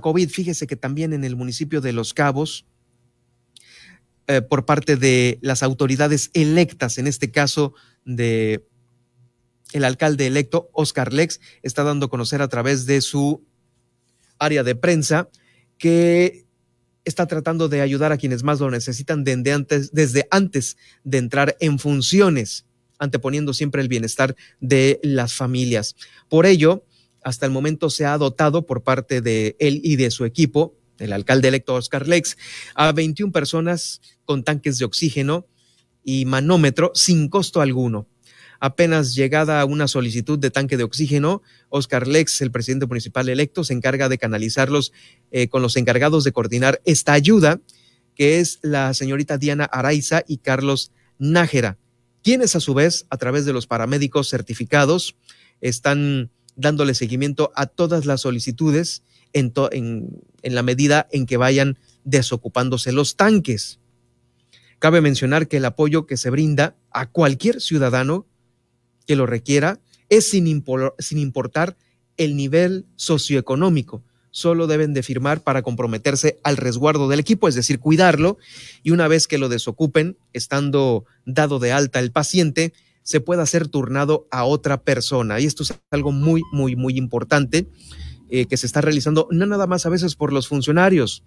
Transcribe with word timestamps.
COVID, 0.00 0.28
fíjese 0.28 0.66
que 0.66 0.76
también 0.76 1.12
en 1.12 1.24
el 1.24 1.36
municipio 1.36 1.80
de 1.80 1.92
Los 1.92 2.14
Cabos, 2.14 2.66
eh, 4.26 4.42
por 4.42 4.64
parte 4.64 4.96
de 4.96 5.38
las 5.42 5.62
autoridades 5.62 6.30
electas, 6.34 6.98
en 6.98 7.06
este 7.06 7.30
caso 7.30 7.74
de 8.04 8.64
el 9.72 9.84
alcalde 9.84 10.26
electo, 10.26 10.70
Oscar 10.72 11.12
Lex, 11.12 11.40
está 11.62 11.84
dando 11.84 12.06
a 12.06 12.10
conocer 12.10 12.42
a 12.42 12.48
través 12.48 12.86
de 12.86 13.00
su 13.00 13.44
área 14.38 14.62
de 14.62 14.74
prensa 14.74 15.28
que 15.78 16.46
está 17.04 17.26
tratando 17.26 17.68
de 17.68 17.80
ayudar 17.80 18.12
a 18.12 18.18
quienes 18.18 18.42
más 18.42 18.60
lo 18.60 18.70
necesitan 18.70 19.24
desde 19.24 19.52
antes, 19.52 19.92
desde 19.92 20.28
antes 20.30 20.76
de 21.04 21.18
entrar 21.18 21.56
en 21.60 21.78
funciones, 21.78 22.66
anteponiendo 22.98 23.52
siempre 23.54 23.82
el 23.82 23.88
bienestar 23.88 24.36
de 24.60 25.00
las 25.02 25.34
familias. 25.34 25.96
Por 26.28 26.46
ello, 26.46 26.84
hasta 27.22 27.46
el 27.46 27.52
momento 27.52 27.90
se 27.90 28.06
ha 28.06 28.16
dotado 28.18 28.66
por 28.66 28.82
parte 28.82 29.20
de 29.20 29.56
él 29.58 29.80
y 29.82 29.96
de 29.96 30.10
su 30.10 30.24
equipo, 30.24 30.76
el 30.98 31.12
alcalde 31.12 31.48
electo 31.48 31.74
Oscar 31.74 32.06
Lex, 32.06 32.36
a 32.74 32.92
21 32.92 33.32
personas 33.32 34.00
con 34.24 34.44
tanques 34.44 34.78
de 34.78 34.84
oxígeno 34.84 35.46
y 36.04 36.24
manómetro 36.24 36.92
sin 36.94 37.28
costo 37.28 37.60
alguno. 37.60 38.06
Apenas 38.62 39.14
llegada 39.14 39.64
una 39.64 39.88
solicitud 39.88 40.38
de 40.38 40.50
tanque 40.50 40.76
de 40.76 40.84
oxígeno, 40.84 41.42
Oscar 41.70 42.06
Lex, 42.06 42.42
el 42.42 42.50
presidente 42.50 42.86
municipal 42.86 43.28
electo, 43.30 43.64
se 43.64 43.72
encarga 43.72 44.10
de 44.10 44.18
canalizarlos 44.18 44.92
eh, 45.30 45.48
con 45.48 45.62
los 45.62 45.76
encargados 45.76 46.24
de 46.24 46.32
coordinar 46.32 46.82
esta 46.84 47.14
ayuda, 47.14 47.60
que 48.14 48.38
es 48.38 48.58
la 48.60 48.92
señorita 48.92 49.38
Diana 49.38 49.64
Araiza 49.64 50.24
y 50.28 50.38
Carlos 50.38 50.92
Nájera, 51.18 51.78
quienes 52.22 52.54
a 52.54 52.60
su 52.60 52.74
vez, 52.74 53.06
a 53.08 53.16
través 53.16 53.46
de 53.46 53.54
los 53.54 53.66
paramédicos 53.66 54.28
certificados, 54.28 55.16
están 55.62 56.30
dándole 56.56 56.94
seguimiento 56.94 57.52
a 57.54 57.66
todas 57.66 58.06
las 58.06 58.22
solicitudes 58.22 59.02
en, 59.32 59.52
en 60.42 60.54
la 60.54 60.62
medida 60.62 61.08
en 61.12 61.26
que 61.26 61.36
vayan 61.36 61.78
desocupándose 62.04 62.92
los 62.92 63.16
tanques. 63.16 63.78
Cabe 64.78 65.00
mencionar 65.00 65.46
que 65.46 65.58
el 65.58 65.64
apoyo 65.66 66.06
que 66.06 66.16
se 66.16 66.30
brinda 66.30 66.74
a 66.90 67.06
cualquier 67.06 67.60
ciudadano 67.60 68.26
que 69.06 69.16
lo 69.16 69.26
requiera 69.26 69.80
es 70.08 70.30
sin, 70.30 70.46
importar 70.46 71.76
el 72.16 72.36
nivel 72.36 72.86
socioeconómico. 72.96 74.02
Solo 74.32 74.66
deben 74.66 74.94
de 74.94 75.02
firmar 75.02 75.42
para 75.42 75.62
comprometerse 75.62 76.38
al 76.42 76.56
resguardo 76.56 77.08
del 77.08 77.20
equipo, 77.20 77.48
es 77.48 77.54
decir, 77.54 77.78
cuidarlo, 77.80 78.38
y 78.82 78.90
una 78.90 79.08
vez 79.08 79.26
que 79.26 79.38
lo 79.38 79.48
desocupen, 79.48 80.16
estando 80.32 81.04
dado 81.24 81.58
de 81.58 81.72
alta 81.72 81.98
el 82.00 82.12
paciente, 82.12 82.72
se 83.02 83.20
pueda 83.20 83.46
ser 83.46 83.68
turnado 83.68 84.26
a 84.30 84.44
otra 84.44 84.82
persona. 84.82 85.40
Y 85.40 85.46
esto 85.46 85.62
es 85.62 85.74
algo 85.90 86.12
muy, 86.12 86.42
muy, 86.52 86.76
muy 86.76 86.96
importante 86.96 87.68
eh, 88.28 88.46
que 88.46 88.56
se 88.56 88.66
está 88.66 88.80
realizando, 88.80 89.28
no 89.30 89.46
nada 89.46 89.66
más 89.66 89.86
a 89.86 89.90
veces 89.90 90.14
por 90.14 90.32
los 90.32 90.48
funcionarios. 90.48 91.24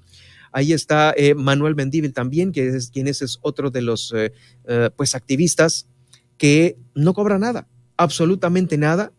Ahí 0.52 0.72
está 0.72 1.14
eh, 1.18 1.34
Manuel 1.36 1.76
Mendíbil 1.76 2.14
también, 2.14 2.52
que 2.52 2.68
es 2.68 2.92
quien 2.92 3.08
es, 3.08 3.40
otro 3.42 3.72
de 3.72 3.82
los 3.82 4.14
eh, 4.16 4.32
pues 4.96 5.16
activistas 5.16 5.88
que 6.38 6.78
no 6.96 7.14
cobra 7.14 7.40
nada 7.40 7.68
absolutamente 7.98 8.78
nada 8.78 9.14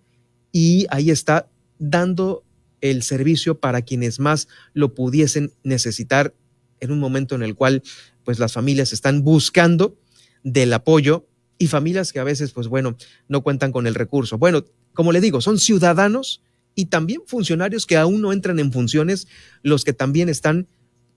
y 0.53 0.87
ahí 0.91 1.11
está 1.11 1.49
dando 1.79 2.45
el 2.81 3.03
servicio 3.03 3.59
para 3.59 3.83
quienes 3.83 4.21
más 4.21 4.49
lo 4.73 4.95
pudiesen 4.95 5.53
necesitar 5.63 6.35
en 6.81 6.93
un 6.93 7.01
momento 7.01 7.35
en 7.35 7.43
el 7.43 7.55
cual 7.55 7.83
pues 8.25 8.39
las 8.39 8.53
familias 8.53 8.93
están 8.93 9.23
buscando 9.23 9.99
del 10.43 10.73
apoyo 10.73 11.27
y 11.59 11.69
familias 11.69 12.13
que 12.13 12.21
a 12.21 12.25
veces 12.25 12.53
pues 12.53 12.69
bueno 12.69 12.97
no 13.29 13.43
cuentan 13.43 13.73
con 13.73 13.87
el 13.87 13.95
recurso. 13.95 14.39
Bueno, 14.39 14.65
como 14.93 15.13
le 15.13 15.21
digo, 15.21 15.41
son 15.41 15.59
ciudadanos 15.59 16.43
y 16.75 16.87
también 16.87 17.23
funcionarios 17.27 17.87
que 17.87 17.97
aún 17.97 18.21
no 18.21 18.33
entran 18.33 18.59
en 18.59 18.73
funciones, 18.73 19.29
los 19.63 19.85
que 19.85 19.93
también 19.93 20.29
están 20.29 20.69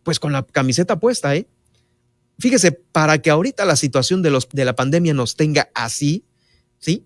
pues 0.03 0.19
con 0.19 0.31
la 0.31 0.45
camiseta 0.45 0.99
puesta, 0.99 1.35
¿eh? 1.35 1.47
Fíjese, 2.39 2.71
para 2.71 3.19
que 3.19 3.31
ahorita 3.31 3.65
la 3.65 3.75
situación 3.75 4.21
de, 4.21 4.30
los, 4.30 4.47
de 4.49 4.63
la 4.63 4.75
pandemia 4.75 5.13
nos 5.13 5.35
tenga 5.35 5.69
así, 5.73 6.23
¿sí? 6.77 7.04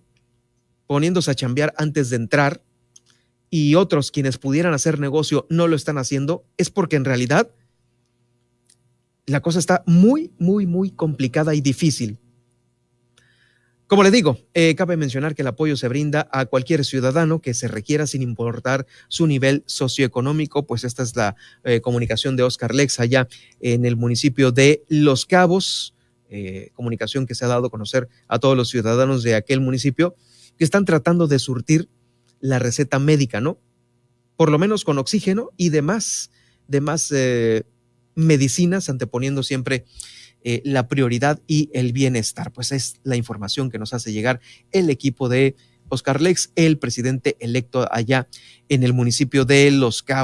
poniéndose 0.87 1.31
a 1.31 1.35
chambear 1.35 1.73
antes 1.77 2.09
de 2.09 2.17
entrar 2.17 2.61
y 3.49 3.75
otros 3.75 4.11
quienes 4.11 4.37
pudieran 4.37 4.73
hacer 4.73 4.99
negocio 4.99 5.47
no 5.49 5.67
lo 5.67 5.77
están 5.77 5.97
haciendo, 5.97 6.43
es 6.57 6.69
porque 6.69 6.97
en 6.97 7.05
realidad 7.05 7.49
la 9.25 9.41
cosa 9.41 9.59
está 9.59 9.83
muy, 9.85 10.33
muy, 10.37 10.65
muy 10.65 10.91
complicada 10.91 11.55
y 11.55 11.61
difícil. 11.61 12.19
Como 13.91 14.03
le 14.03 14.11
digo, 14.11 14.37
eh, 14.53 14.73
cabe 14.75 14.95
mencionar 14.95 15.35
que 15.35 15.41
el 15.41 15.49
apoyo 15.49 15.75
se 15.75 15.89
brinda 15.89 16.29
a 16.31 16.45
cualquier 16.45 16.85
ciudadano 16.85 17.41
que 17.41 17.53
se 17.53 17.67
requiera 17.67 18.07
sin 18.07 18.21
importar 18.21 18.87
su 19.09 19.27
nivel 19.27 19.65
socioeconómico, 19.65 20.65
pues 20.65 20.85
esta 20.85 21.03
es 21.03 21.13
la 21.17 21.35
eh, 21.65 21.81
comunicación 21.81 22.37
de 22.37 22.43
Oscar 22.43 22.73
Lex 22.73 23.01
allá 23.01 23.27
en 23.59 23.83
el 23.83 23.97
municipio 23.97 24.53
de 24.53 24.85
Los 24.87 25.25
Cabos, 25.25 25.93
eh, 26.29 26.69
comunicación 26.73 27.25
que 27.25 27.35
se 27.35 27.43
ha 27.43 27.49
dado 27.49 27.67
a 27.67 27.69
conocer 27.69 28.07
a 28.29 28.39
todos 28.39 28.55
los 28.55 28.69
ciudadanos 28.69 29.23
de 29.23 29.35
aquel 29.35 29.59
municipio 29.59 30.15
que 30.57 30.63
están 30.63 30.85
tratando 30.85 31.27
de 31.27 31.39
surtir 31.39 31.89
la 32.39 32.59
receta 32.59 32.97
médica, 32.97 33.41
¿no? 33.41 33.59
Por 34.37 34.51
lo 34.51 34.57
menos 34.57 34.85
con 34.85 34.99
oxígeno 34.99 35.49
y 35.57 35.67
demás, 35.67 36.31
demás 36.65 37.11
medicinas, 38.15 38.89
anteponiendo 38.89 39.43
siempre 39.43 39.85
eh, 40.43 40.61
la 40.65 40.87
prioridad 40.87 41.39
y 41.47 41.69
el 41.73 41.93
bienestar. 41.93 42.51
Pues 42.51 42.71
es 42.71 42.95
la 43.03 43.15
información 43.15 43.69
que 43.69 43.79
nos 43.79 43.93
hace 43.93 44.11
llegar 44.11 44.39
el 44.71 44.89
equipo 44.89 45.29
de 45.29 45.55
Oscar 45.89 46.21
Lex, 46.21 46.51
el 46.55 46.77
presidente 46.77 47.35
electo 47.39 47.87
allá 47.91 48.27
en 48.69 48.83
el 48.83 48.93
municipio 48.93 49.45
de 49.45 49.69
Los 49.71 50.01
Cabos. 50.01 50.19